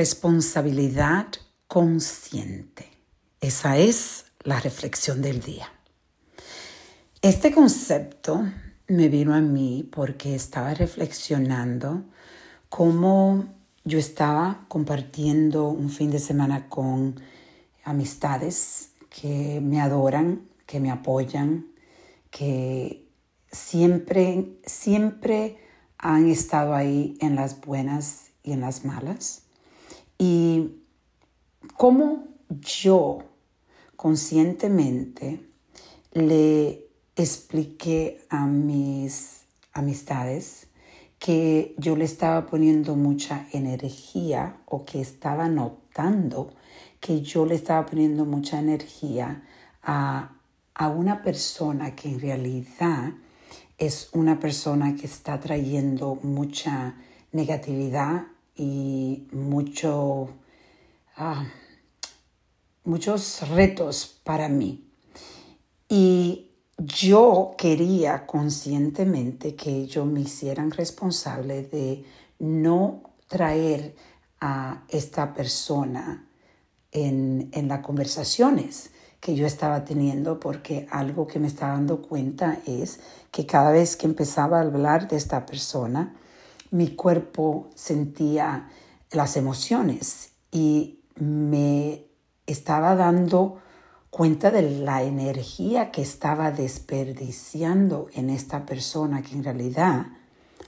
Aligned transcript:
responsabilidad 0.00 1.26
consciente. 1.66 2.88
Esa 3.38 3.76
es 3.76 4.24
la 4.42 4.58
reflexión 4.58 5.20
del 5.20 5.42
día. 5.42 5.70
Este 7.20 7.52
concepto 7.52 8.42
me 8.88 9.10
vino 9.10 9.34
a 9.34 9.42
mí 9.42 9.86
porque 9.92 10.34
estaba 10.34 10.72
reflexionando 10.72 12.04
cómo 12.70 13.44
yo 13.84 13.98
estaba 13.98 14.64
compartiendo 14.68 15.68
un 15.68 15.90
fin 15.90 16.10
de 16.10 16.18
semana 16.18 16.70
con 16.70 17.20
amistades 17.84 18.92
que 19.10 19.60
me 19.62 19.82
adoran, 19.82 20.48
que 20.64 20.80
me 20.80 20.90
apoyan, 20.90 21.66
que 22.30 23.06
siempre, 23.52 24.58
siempre 24.64 25.58
han 25.98 26.30
estado 26.30 26.74
ahí 26.74 27.18
en 27.20 27.36
las 27.36 27.60
buenas 27.60 28.30
y 28.42 28.52
en 28.52 28.62
las 28.62 28.86
malas. 28.86 29.42
Y 30.22 30.82
cómo 31.78 32.28
yo 32.50 33.20
conscientemente 33.96 35.40
le 36.12 36.90
expliqué 37.16 38.20
a 38.28 38.44
mis 38.44 39.46
amistades 39.72 40.66
que 41.18 41.74
yo 41.78 41.96
le 41.96 42.04
estaba 42.04 42.44
poniendo 42.44 42.96
mucha 42.96 43.46
energía 43.52 44.58
o 44.66 44.84
que 44.84 45.00
estaba 45.00 45.48
notando 45.48 46.52
que 47.00 47.22
yo 47.22 47.46
le 47.46 47.54
estaba 47.54 47.86
poniendo 47.86 48.26
mucha 48.26 48.58
energía 48.58 49.42
a, 49.82 50.32
a 50.74 50.88
una 50.88 51.22
persona 51.22 51.96
que 51.96 52.10
en 52.10 52.20
realidad 52.20 53.14
es 53.78 54.10
una 54.12 54.38
persona 54.38 54.94
que 54.96 55.06
está 55.06 55.40
trayendo 55.40 56.18
mucha 56.22 56.96
negatividad 57.32 58.26
y 58.54 59.28
mucho, 59.32 60.30
ah, 61.16 61.46
muchos 62.84 63.48
retos 63.48 64.20
para 64.24 64.48
mí. 64.48 64.86
Y 65.88 66.50
yo 66.78 67.54
quería 67.58 68.26
conscientemente 68.26 69.54
que 69.54 69.70
ellos 69.70 70.06
me 70.06 70.20
hicieran 70.20 70.70
responsable 70.70 71.62
de 71.64 72.04
no 72.38 73.02
traer 73.28 73.94
a 74.40 74.84
esta 74.88 75.34
persona 75.34 76.26
en, 76.92 77.50
en 77.52 77.68
las 77.68 77.80
conversaciones 77.80 78.90
que 79.20 79.34
yo 79.34 79.46
estaba 79.46 79.84
teniendo 79.84 80.40
porque 80.40 80.86
algo 80.90 81.26
que 81.26 81.38
me 81.38 81.46
estaba 81.46 81.74
dando 81.74 82.00
cuenta 82.00 82.58
es 82.66 83.00
que 83.30 83.46
cada 83.46 83.70
vez 83.70 83.96
que 83.96 84.06
empezaba 84.06 84.58
a 84.58 84.62
hablar 84.62 85.08
de 85.08 85.16
esta 85.16 85.44
persona, 85.44 86.14
mi 86.70 86.94
cuerpo 86.94 87.70
sentía 87.74 88.68
las 89.10 89.36
emociones 89.36 90.32
y 90.50 91.00
me 91.16 92.06
estaba 92.46 92.94
dando 92.94 93.58
cuenta 94.10 94.50
de 94.50 94.62
la 94.62 95.02
energía 95.02 95.90
que 95.90 96.02
estaba 96.02 96.50
desperdiciando 96.50 98.08
en 98.12 98.30
esta 98.30 98.66
persona 98.66 99.22
que 99.22 99.34
en 99.34 99.44
realidad 99.44 100.06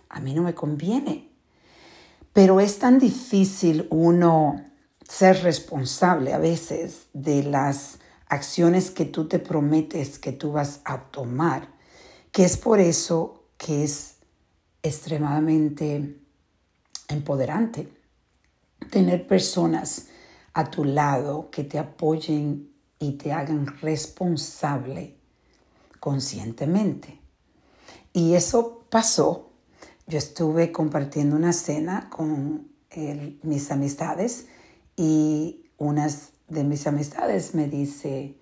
a 0.09 0.21
mí 0.21 0.35
no 0.35 0.43
me 0.43 0.55
conviene. 0.55 1.31
Pero 2.33 2.61
es 2.61 2.79
tan 2.79 2.99
difícil 2.99 3.87
uno 3.91 4.65
ser 5.09 5.43
responsable 5.43 6.33
a 6.33 6.39
veces 6.39 7.07
de 7.13 7.43
las 7.43 7.99
acciones 8.29 8.91
que 8.91 9.05
tú 9.05 9.29
te 9.29 9.39
prometes 9.39 10.19
que 10.19 10.33
tú 10.33 10.53
vas 10.53 10.81
a 10.85 11.03
tomar, 11.11 11.69
que 12.31 12.45
es 12.45 12.57
por 12.57 12.81
eso 12.81 13.45
que 13.59 13.85
es 13.85 14.17
extremadamente 14.83 16.19
empoderante 17.09 17.89
tener 18.91 19.27
personas 19.27 20.09
a 20.55 20.71
tu 20.71 20.85
lado 20.85 21.51
que 21.51 21.65
te 21.65 21.79
apoyen 21.79 22.73
y 22.99 23.13
te 23.13 23.33
hagan 23.33 23.67
responsable 23.81 25.17
conscientemente. 25.99 27.21
Y 28.13 28.35
eso 28.35 28.85
pasó. 28.91 29.51
Yo 30.07 30.19
estuve 30.19 30.73
compartiendo 30.73 31.37
una 31.37 31.53
cena 31.53 32.11
con 32.11 32.69
mis 33.43 33.71
amistades 33.71 34.47
y 34.97 35.71
unas 35.79 36.33
de 36.49 36.65
mis 36.65 36.87
amistades 36.87 37.55
me 37.55 37.67
dice, 37.67 38.37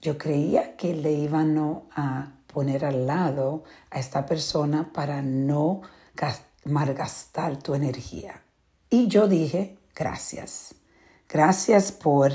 yo 0.00 0.18
creía 0.18 0.76
que 0.76 0.94
le 0.94 1.12
iban 1.12 1.58
a 1.90 2.32
poner 2.56 2.86
al 2.86 3.06
lado 3.06 3.64
a 3.90 3.98
esta 3.98 4.24
persona 4.24 4.90
para 4.94 5.20
no 5.20 5.82
malgastar 6.64 7.58
tu 7.58 7.74
energía. 7.74 8.42
Y 8.88 9.08
yo 9.08 9.28
dije, 9.28 9.76
gracias. 9.94 10.74
Gracias 11.28 11.92
por 11.92 12.32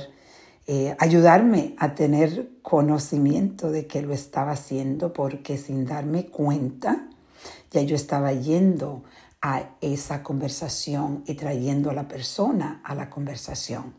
eh, 0.67 0.95
ayudarme 0.99 1.75
a 1.79 1.95
tener 1.95 2.51
conocimiento 2.61 3.71
de 3.71 3.87
que 3.87 4.03
lo 4.03 4.13
estaba 4.13 4.51
haciendo 4.51 5.11
porque 5.11 5.57
sin 5.57 5.87
darme 5.87 6.27
cuenta 6.27 7.09
ya 7.71 7.81
yo 7.81 7.95
estaba 7.95 8.31
yendo 8.31 9.01
a 9.41 9.71
esa 9.81 10.21
conversación 10.21 11.23
y 11.25 11.33
trayendo 11.33 11.89
a 11.89 11.95
la 11.95 12.07
persona 12.07 12.79
a 12.83 12.93
la 12.93 13.09
conversación. 13.09 13.95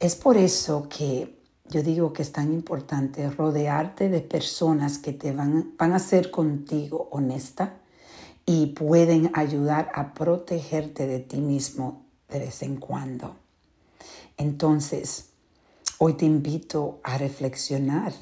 Es 0.00 0.16
por 0.16 0.36
eso 0.36 0.88
que 0.88 1.41
yo 1.72 1.82
digo 1.82 2.12
que 2.12 2.22
es 2.22 2.32
tan 2.32 2.52
importante 2.52 3.30
rodearte 3.30 4.08
de 4.08 4.20
personas 4.20 4.98
que 4.98 5.12
te 5.12 5.32
van, 5.32 5.74
van 5.78 5.92
a 5.92 5.98
ser 5.98 6.30
contigo 6.30 7.08
honesta 7.10 7.78
y 8.46 8.66
pueden 8.66 9.30
ayudar 9.34 9.90
a 9.94 10.14
protegerte 10.14 11.06
de 11.06 11.20
ti 11.20 11.40
mismo 11.40 12.04
de 12.28 12.40
vez 12.40 12.62
en 12.62 12.76
cuando. 12.76 13.36
Entonces, 14.36 15.32
Hoy 16.04 16.14
te 16.14 16.24
invito 16.24 16.98
a 17.04 17.16
reflexionar. 17.16 18.12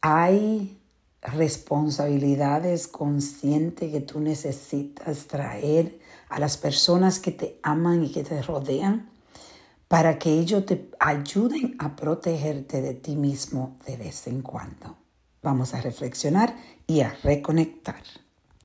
Hay 0.00 0.78
responsabilidades 1.22 2.86
conscientes 2.86 3.90
que 3.90 4.00
tú 4.00 4.20
necesitas 4.20 5.26
traer 5.26 5.98
a 6.28 6.38
las 6.38 6.56
personas 6.56 7.18
que 7.18 7.32
te 7.32 7.58
aman 7.64 8.04
y 8.04 8.12
que 8.12 8.22
te 8.22 8.40
rodean 8.42 9.10
para 9.88 10.18
que 10.18 10.30
ellos 10.30 10.66
te 10.66 10.90
ayuden 11.00 11.74
a 11.78 11.96
protegerte 11.96 12.82
de 12.82 12.94
ti 12.94 13.16
mismo 13.16 13.78
de 13.86 13.96
vez 13.96 14.26
en 14.26 14.42
cuando. 14.42 14.98
Vamos 15.42 15.72
a 15.74 15.80
reflexionar 15.80 16.54
y 16.86 17.00
a 17.00 17.16
reconectar. 17.22 18.02